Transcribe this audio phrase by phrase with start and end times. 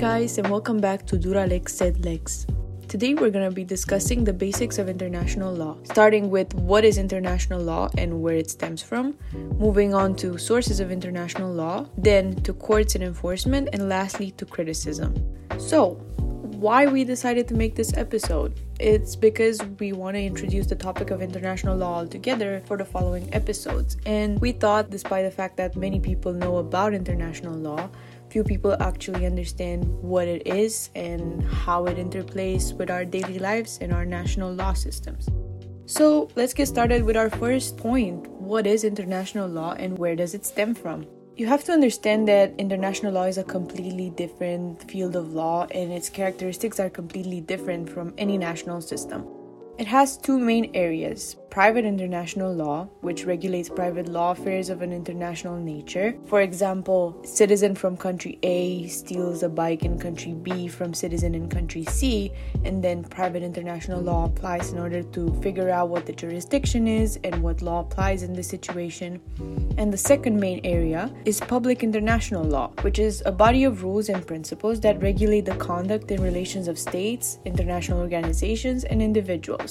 [0.00, 2.46] guys, and welcome back to Dura Lex Sed Lex.
[2.88, 6.96] Today we're going to be discussing the basics of international law, starting with what is
[6.96, 12.34] international law and where it stems from, moving on to sources of international law, then
[12.44, 15.14] to courts and enforcement, and lastly to criticism.
[15.58, 15.96] So,
[16.60, 18.58] why we decided to make this episode?
[18.78, 23.28] It's because we want to introduce the topic of international law altogether for the following
[23.34, 23.98] episodes.
[24.06, 27.90] And we thought, despite the fact that many people know about international law,
[28.30, 33.78] few people actually understand what it is and how it interplays with our daily lives
[33.80, 35.28] and our national law systems.
[35.86, 38.28] So, let's get started with our first point.
[38.28, 41.04] What is international law and where does it stem from?
[41.36, 45.90] You have to understand that international law is a completely different field of law and
[45.90, 49.26] its characteristics are completely different from any national system.
[49.80, 54.92] It has two main areas private international law, which regulates private law affairs of an
[54.92, 56.14] international nature.
[56.26, 61.48] For example, citizen from country A steals a bike in country B from citizen in
[61.48, 62.32] country C,
[62.64, 67.18] and then private international law applies in order to figure out what the jurisdiction is
[67.24, 69.20] and what law applies in this situation.
[69.76, 74.08] And the second main area is public international law, which is a body of rules
[74.08, 79.69] and principles that regulate the conduct and relations of states, international organizations, and individuals.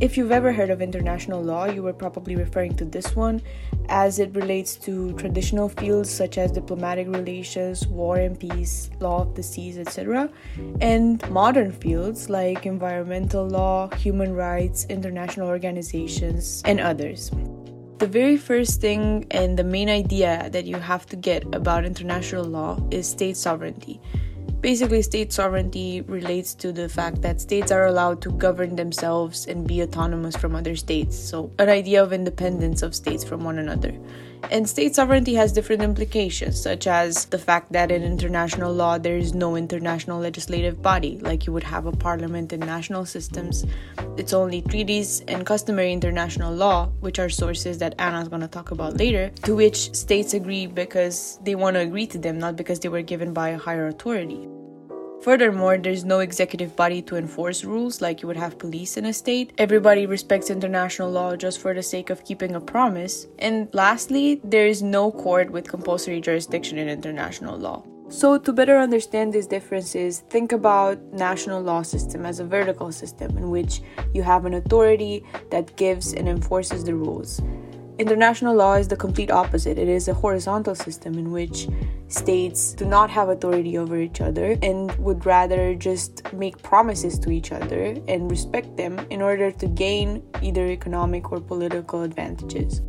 [0.00, 3.42] If you've ever heard of international law, you were probably referring to this one
[3.88, 9.34] as it relates to traditional fields such as diplomatic relations, war and peace, law of
[9.34, 10.30] the seas, etc.,
[10.80, 17.30] and modern fields like environmental law, human rights, international organizations, and others.
[17.98, 22.44] The very first thing and the main idea that you have to get about international
[22.44, 24.00] law is state sovereignty.
[24.60, 29.66] Basically, state sovereignty relates to the fact that states are allowed to govern themselves and
[29.66, 31.16] be autonomous from other states.
[31.16, 33.94] So, an idea of independence of states from one another.
[34.50, 39.16] And state sovereignty has different implications, such as the fact that in international law there
[39.16, 43.64] is no international legislative body, like you would have a parliament in national systems.
[44.16, 48.96] It's only treaties and customary international law, which are sources that Anna's gonna talk about
[48.96, 52.88] later, to which states agree because they want to agree to them, not because they
[52.88, 54.48] were given by a higher authority.
[55.26, 59.12] Furthermore, there's no executive body to enforce rules like you would have police in a
[59.12, 59.52] state.
[59.58, 63.26] Everybody respects international law just for the sake of keeping a promise.
[63.40, 67.82] And lastly, there is no court with compulsory jurisdiction in international law.
[68.08, 73.36] So, to better understand these differences, think about national law system as a vertical system
[73.36, 73.80] in which
[74.14, 77.40] you have an authority that gives and enforces the rules.
[77.98, 79.78] International law is the complete opposite.
[79.78, 81.66] It is a horizontal system in which
[82.08, 87.30] states do not have authority over each other and would rather just make promises to
[87.30, 92.82] each other and respect them in order to gain either economic or political advantages.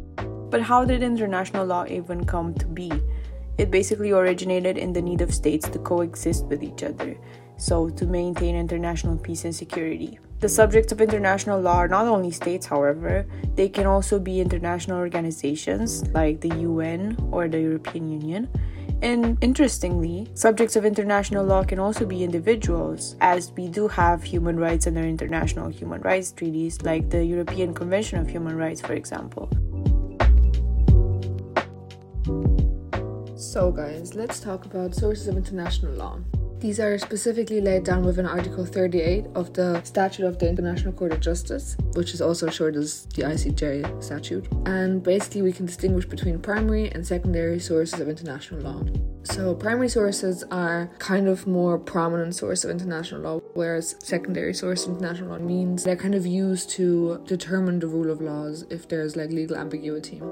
[0.50, 2.91] But how did international law even come to be?
[3.57, 7.18] It basically originated in the need of states to coexist with each other,
[7.56, 10.19] so to maintain international peace and security.
[10.39, 13.25] The subjects of international law are not only states, however,
[13.55, 18.47] they can also be international organizations like the UN or the European Union.
[19.01, 24.59] And interestingly, subjects of international law can also be individuals, as we do have human
[24.59, 29.49] rights under international human rights treaties, like the European Convention of Human Rights, for example.
[33.35, 36.19] So, guys, let's talk about sources of international law.
[36.59, 41.13] These are specifically laid down within Article 38 of the Statute of the International Court
[41.13, 44.47] of Justice, which is also short as the ICJ statute.
[44.66, 48.81] And basically, we can distinguish between primary and secondary sources of international law.
[49.22, 54.88] So, primary sources are kind of more prominent source of international law, whereas secondary source
[54.88, 58.88] of international law means they're kind of used to determine the rule of laws if
[58.88, 60.24] there's like legal ambiguity.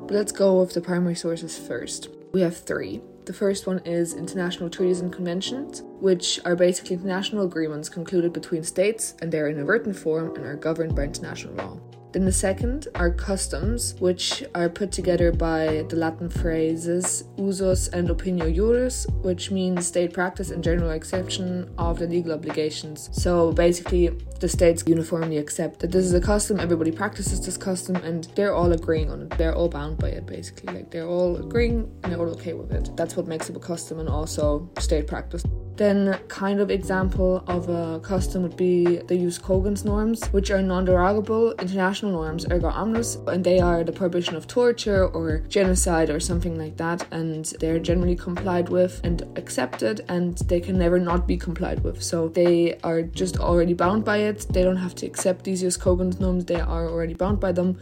[0.00, 2.08] But let's go with the primary sources first.
[2.32, 3.02] We have three.
[3.28, 8.64] The first one is international treaties and conventions, which are basically international agreements concluded between
[8.64, 11.78] states and they're in a written form and are governed by international law.
[12.18, 18.08] Then the second are customs, which are put together by the Latin phrases usus and
[18.08, 23.08] opinio juris, which means state practice and general acceptation of the legal obligations.
[23.12, 24.08] So basically,
[24.40, 28.52] the states uniformly accept that this is a custom, everybody practices this custom, and they're
[28.52, 29.30] all agreeing on it.
[29.38, 30.74] They're all bound by it, basically.
[30.74, 32.96] Like they're all agreeing and they're all okay with it.
[32.96, 35.44] That's what makes it a custom and also state practice.
[35.78, 40.60] Then, kind of example of a custom would be the jus cogens norms, which are
[40.60, 46.18] non-derogable international norms erga omnes, and they are the prohibition of torture or genocide or
[46.18, 51.28] something like that, and they're generally complied with and accepted, and they can never not
[51.28, 52.02] be complied with.
[52.02, 54.46] So they are just already bound by it.
[54.50, 57.78] They don't have to accept these jus cogens norms; they are already bound by them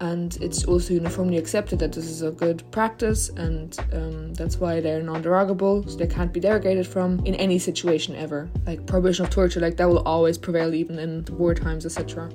[0.00, 4.80] and it's also uniformly accepted that this is a good practice, and um, that's why
[4.80, 8.48] they're non-derogable, so they can't be derogated from in any situation ever.
[8.66, 12.30] Like prohibition of torture, like that will always prevail even in war times, etc.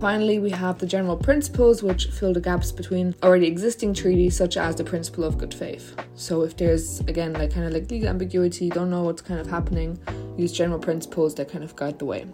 [0.00, 4.56] Finally, we have the general principles which fill the gaps between already existing treaties, such
[4.56, 5.94] as the principle of good faith.
[6.14, 9.46] So, if there's again like kind of like legal ambiguity, don't know what's kind of
[9.46, 9.98] happening,
[10.38, 12.26] use general principles that kind of guide the way.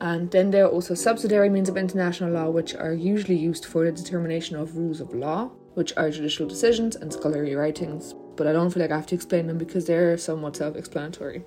[0.00, 3.84] And then there are also subsidiary means of international law, which are usually used for
[3.84, 8.14] the determination of rules of law, which are judicial decisions and scholarly writings.
[8.36, 11.44] But I don't feel like I have to explain them because they're somewhat self explanatory.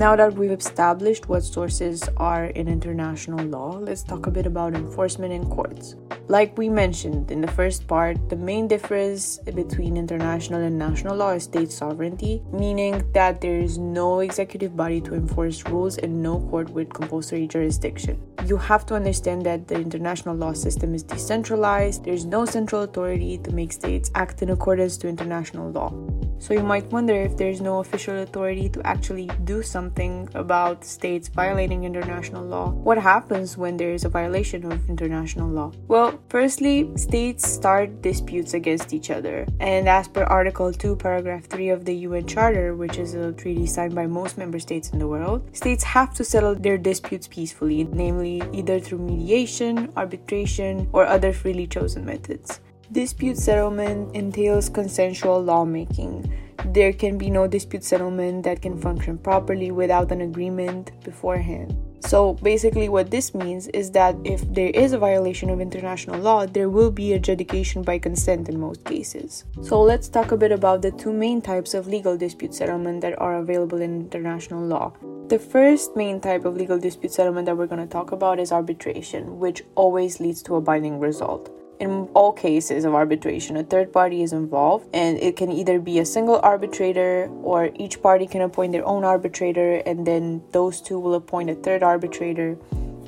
[0.00, 4.74] Now that we've established what sources are in international law, let's talk a bit about
[4.74, 5.94] enforcement in courts.
[6.26, 11.32] Like we mentioned in the first part, the main difference between international and national law
[11.32, 16.40] is state sovereignty, meaning that there is no executive body to enforce rules and no
[16.48, 18.18] court with compulsory jurisdiction.
[18.46, 23.36] You have to understand that the international law system is decentralized, there's no central authority
[23.36, 25.92] to make states act in accordance to international law.
[26.40, 31.28] So you might wonder if there's no official authority to actually do something about states
[31.28, 32.70] violating international law.
[32.70, 35.70] What happens when there is a violation of international law?
[35.86, 39.46] Well, firstly, states start disputes against each other.
[39.60, 43.66] And as per Article 2, Paragraph 3 of the UN Charter, which is a treaty
[43.66, 47.84] signed by most member states in the world, states have to settle their disputes peacefully,
[47.84, 52.60] namely either through mediation, arbitration, or other freely chosen methods.
[52.92, 56.36] Dispute settlement entails consensual lawmaking.
[56.64, 61.76] There can be no dispute settlement that can function properly without an agreement beforehand.
[62.00, 66.46] So basically, what this means is that if there is a violation of international law,
[66.46, 69.44] there will be adjudication by consent in most cases.
[69.62, 73.16] So let's talk a bit about the two main types of legal dispute settlement that
[73.20, 74.94] are available in international law.
[75.28, 78.50] The first main type of legal dispute settlement that we're going to talk about is
[78.50, 83.92] arbitration, which always leads to a binding result in all cases of arbitration, a third
[83.92, 88.42] party is involved, and it can either be a single arbitrator or each party can
[88.42, 92.58] appoint their own arbitrator, and then those two will appoint a third arbitrator.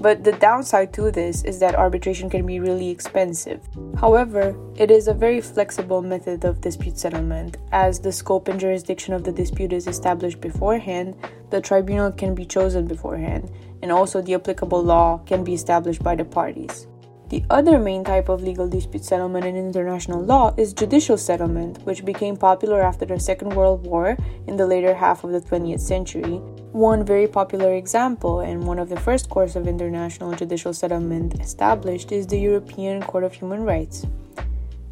[0.00, 3.60] But the downside to this is that arbitration can be really expensive.
[4.00, 7.58] However, it is a very flexible method of dispute settlement.
[7.70, 11.14] As the scope and jurisdiction of the dispute is established beforehand,
[11.50, 13.50] the tribunal can be chosen beforehand,
[13.82, 16.88] and also the applicable law can be established by the parties.
[17.32, 22.04] The other main type of legal dispute settlement in international law is judicial settlement, which
[22.04, 26.42] became popular after the Second World War in the later half of the 20th century.
[26.72, 32.12] One very popular example and one of the first courts of international judicial settlement established
[32.12, 34.04] is the European Court of Human Rights.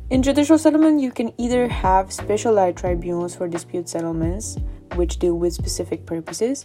[0.08, 4.56] In judicial settlement, you can either have specialized tribunals for dispute settlements,
[4.94, 6.64] which deal with specific purposes,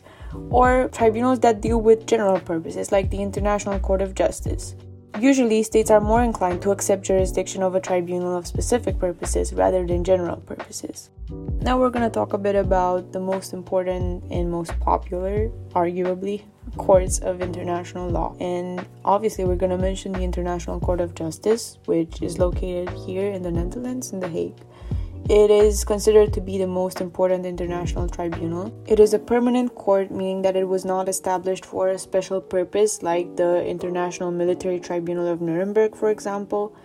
[0.50, 4.74] or tribunals that deal with general purposes, like the International Court of Justice.
[5.20, 9.86] Usually, states are more inclined to accept jurisdiction of a tribunal of specific purposes rather
[9.88, 11.10] than general purposes.
[11.62, 16.44] Now, we're going to talk a bit about the most important and most popular, arguably,
[16.76, 18.36] courts of international law.
[18.42, 23.32] And obviously, we're going to mention the International Court of Justice, which is located here
[23.32, 24.60] in the Netherlands, in The Hague.
[25.28, 28.72] It is considered to be the most important international tribunal.
[28.86, 33.02] It is a permanent court, meaning that it was not established for a special purpose,
[33.02, 36.76] like the International Military Tribunal of Nuremberg, for example.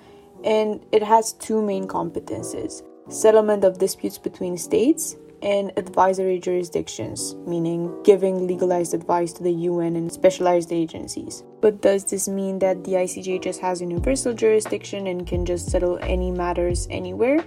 [0.42, 7.92] And it has two main competences settlement of disputes between states and advisory jurisdictions, meaning
[8.04, 11.42] giving legalized advice to the UN and specialized agencies.
[11.60, 15.98] But does this mean that the ICJ just has universal jurisdiction and can just settle
[16.00, 17.44] any matters anywhere?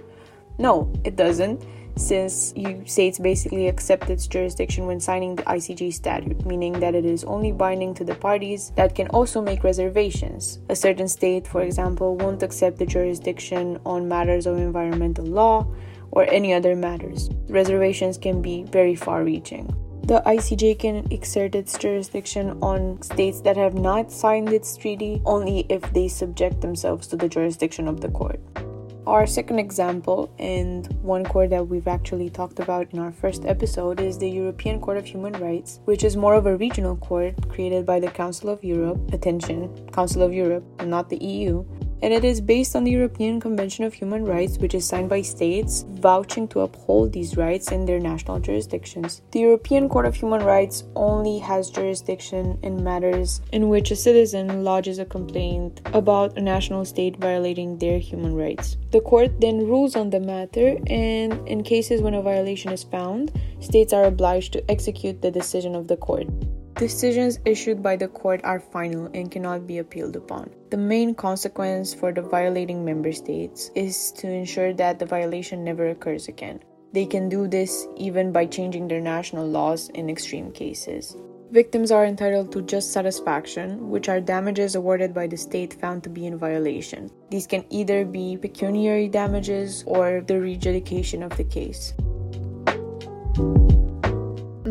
[0.58, 1.64] No, it doesn't,
[1.96, 7.04] since you states basically accept its jurisdiction when signing the ICJ statute, meaning that it
[7.04, 10.58] is only binding to the parties that can also make reservations.
[10.68, 15.66] A certain state, for example, won't accept the jurisdiction on matters of environmental law
[16.10, 17.30] or any other matters.
[17.48, 19.74] Reservations can be very far reaching.
[20.04, 25.64] The ICJ can exert its jurisdiction on states that have not signed its treaty only
[25.68, 28.40] if they subject themselves to the jurisdiction of the court.
[29.06, 34.00] Our second example, and one court that we've actually talked about in our first episode,
[34.00, 37.84] is the European Court of Human Rights, which is more of a regional court created
[37.84, 38.98] by the Council of Europe.
[39.12, 41.66] Attention, Council of Europe, and not the EU.
[42.02, 45.22] And it is based on the European Convention of Human Rights, which is signed by
[45.22, 49.22] states vouching to uphold these rights in their national jurisdictions.
[49.30, 54.64] The European Court of Human Rights only has jurisdiction in matters in which a citizen
[54.64, 58.76] lodges a complaint about a national state violating their human rights.
[58.90, 63.32] The court then rules on the matter, and in cases when a violation is found,
[63.60, 66.26] states are obliged to execute the decision of the court.
[66.76, 70.50] Decisions issued by the court are final and cannot be appealed upon.
[70.70, 75.90] The main consequence for the violating member states is to ensure that the violation never
[75.90, 76.58] occurs again.
[76.92, 81.16] They can do this even by changing their national laws in extreme cases.
[81.52, 86.10] Victims are entitled to just satisfaction, which are damages awarded by the state found to
[86.10, 87.08] be in violation.
[87.30, 91.94] These can either be pecuniary damages or the rejudication of the case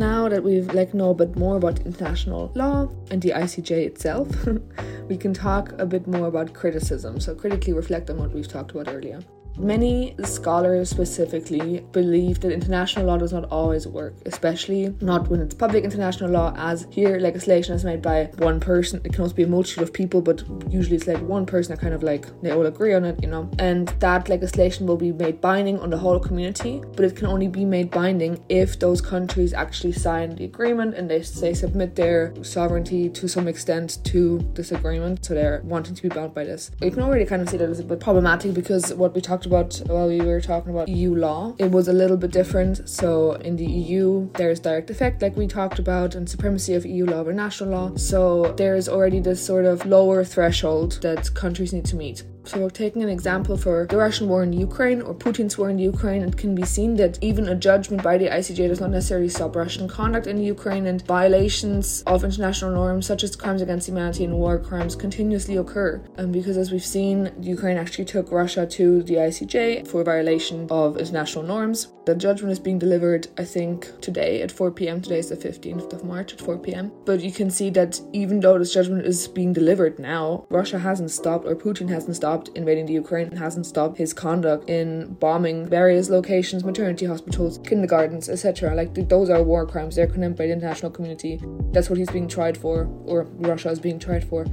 [0.04, 4.28] now that we've like know a bit more about international law and the ICJ itself,
[5.10, 7.22] we can talk a bit more about criticism.
[7.22, 9.22] So critically reflect on what we've talked about earlier.
[9.58, 15.54] Many scholars specifically believe that international law does not always work, especially not when it's
[15.54, 19.00] public international law, as here legislation is made by one person.
[19.04, 21.80] It can also be a multitude of people, but usually it's like one person that
[21.80, 23.50] kind of like they all agree on it, you know.
[23.60, 27.48] And that legislation will be made binding on the whole community, but it can only
[27.48, 32.34] be made binding if those countries actually sign the agreement and they, they submit their
[32.44, 35.26] sovereignty to some extent to this agreement.
[35.26, 36.72] So they're wanting to be bound by this.
[36.82, 39.43] You can already kind of see that it's a bit problematic because what we talked
[39.44, 41.54] talked about while we were talking about EU law.
[41.58, 42.88] It was a little bit different.
[42.88, 47.06] So in the EU, there's direct effect, like we talked about, and supremacy of EU
[47.06, 47.96] law over national law.
[47.96, 52.24] So there's already this sort of lower threshold that countries need to meet.
[52.46, 55.80] So, we're taking an example for the Russian war in Ukraine or Putin's war in
[55.80, 59.30] Ukraine, it can be seen that even a judgment by the ICJ does not necessarily
[59.30, 64.26] stop Russian conduct in Ukraine, and violations of international norms such as crimes against humanity
[64.26, 66.04] and war crimes continuously occur.
[66.18, 70.98] And because, as we've seen, Ukraine actually took Russia to the ICJ for violation of
[70.98, 71.94] international norms.
[72.06, 75.02] The judgment is being delivered, I think, today at 4 p.m.
[75.02, 76.92] Today is the 15th of March at 4 p.m.
[77.06, 81.12] But you can see that even though this judgment is being delivered now, Russia hasn't
[81.12, 85.14] stopped or Putin hasn't stopped stopped invading the Ukraine and hasn't stopped his conduct in
[85.20, 88.74] bombing various locations, maternity hospitals, kindergartens, etc.
[88.74, 89.96] Like those are war crimes.
[89.96, 91.40] They're condemned by the international community.
[91.74, 94.48] That's what he's being tried for, or Russia is being tried for.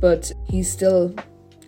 [0.00, 1.12] But he's still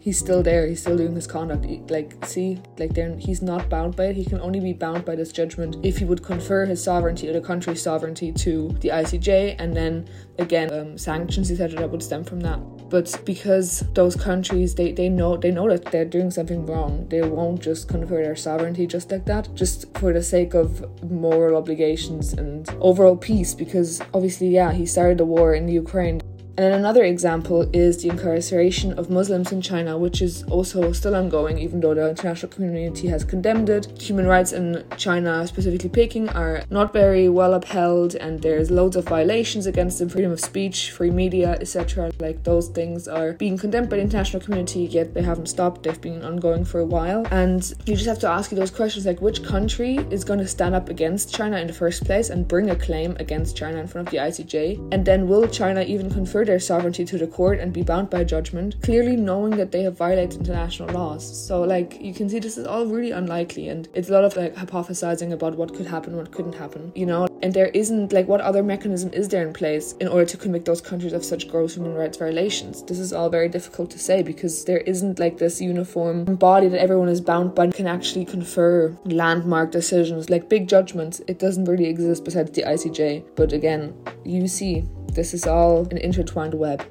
[0.06, 0.68] he's still there.
[0.68, 1.66] He's still doing his conduct.
[1.90, 4.16] Like, see, like, then he's not bound by it.
[4.16, 7.32] He can only be bound by this judgment if he would confer his sovereignty or
[7.32, 10.08] the country's sovereignty to the ICJ, and then
[10.38, 12.60] again, um, sanctions, etc., that would stem from that.
[12.88, 17.22] But because those countries, they, they know they know that they're doing something wrong, they
[17.22, 22.32] won't just confer their sovereignty just like that, just for the sake of moral obligations
[22.32, 23.54] and overall peace.
[23.54, 26.20] Because obviously, yeah, he started the war in Ukraine
[26.56, 31.14] and then another example is the incarceration of Muslims in China, which is also still
[31.14, 34.00] ongoing, even though the international community has condemned it.
[34.00, 39.04] Human rights in China, specifically Peking, are not very well upheld, and there's loads of
[39.04, 42.10] violations against them freedom of speech, free media, etc.
[42.20, 45.82] Like those things are being condemned by the international community, yet they haven't stopped.
[45.82, 47.26] They've been ongoing for a while.
[47.30, 50.48] And you just have to ask you those questions like which country is going to
[50.48, 53.86] stand up against China in the first place and bring a claim against China in
[53.86, 54.94] front of the ICJ?
[54.94, 58.24] And then will China even confer their sovereignty to the court and be bound by
[58.24, 61.46] judgment, clearly knowing that they have violated international laws.
[61.46, 64.36] So, like, you can see this is all really unlikely, and it's a lot of
[64.36, 67.26] like hypothesizing about what could happen, what couldn't happen, you know?
[67.42, 70.64] And there isn't, like, what other mechanism is there in place in order to convict
[70.64, 72.82] those countries of such gross human rights violations?
[72.82, 76.80] This is all very difficult to say because there isn't, like, this uniform body that
[76.80, 81.20] everyone is bound by can actually confer landmark decisions, like big judgments.
[81.28, 83.24] It doesn't really exist besides the ICJ.
[83.36, 86.84] But again, you see this is all an intertwined web.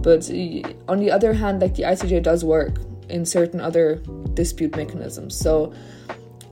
[0.00, 0.30] But
[0.88, 2.78] on the other hand, like the ICJ does work
[3.08, 3.96] in certain other
[4.34, 5.36] dispute mechanisms.
[5.36, 5.72] So,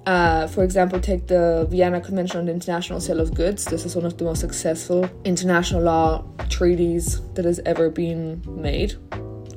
[0.07, 3.65] uh, for example, take the Vienna Convention on the International Sale of Goods.
[3.65, 8.95] This is one of the most successful international law treaties that has ever been made,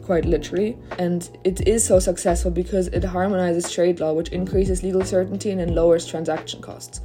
[0.03, 0.75] quite literally.
[0.97, 5.75] And it is so successful because it harmonizes trade law, which increases legal certainty and
[5.75, 6.99] lowers transaction costs.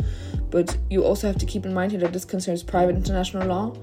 [0.49, 3.77] But you also have to keep in mind here that this concerns private international law.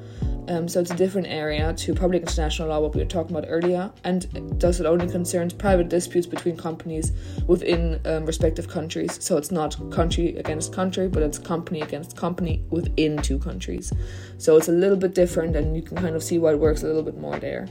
[0.47, 3.47] Um, so it's a different area to public international law, what we were talking about
[3.49, 4.27] earlier, and
[4.59, 7.11] thus it only concerns private disputes between companies
[7.47, 9.23] within um, respective countries.
[9.23, 13.93] So it's not country against country, but it's company against company within two countries.
[14.37, 16.83] So it's a little bit different, and you can kind of see why it works
[16.83, 17.67] a little bit more there.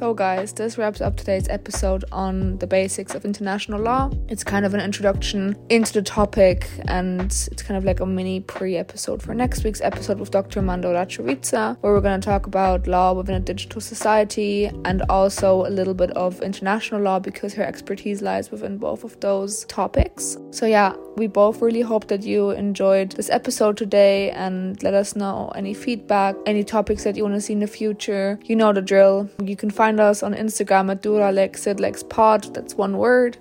[0.00, 4.10] So, guys, this wraps up today's episode on the basics of international law.
[4.30, 8.40] It's kind of an introduction into the topic, and it's kind of like a mini
[8.40, 10.62] pre episode for next week's episode with Dr.
[10.62, 15.66] Mando Lachovica, where we're going to talk about law within a digital society and also
[15.66, 20.38] a little bit of international law because her expertise lies within both of those topics.
[20.50, 25.16] So, yeah, we both really hope that you enjoyed this episode today and let us
[25.16, 28.38] know any feedback, any topics that you want to see in the future.
[28.44, 29.28] You know the drill.
[29.42, 32.54] You can find us on Instagram at duralexsedlexpod.
[32.54, 33.38] That's one word.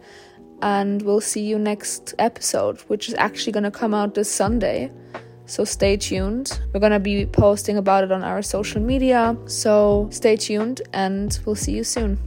[0.61, 4.91] And we'll see you next episode, which is actually going to come out this Sunday.
[5.45, 6.59] So stay tuned.
[6.73, 9.38] We're going to be posting about it on our social media.
[9.45, 12.19] So stay tuned and we'll see you soon.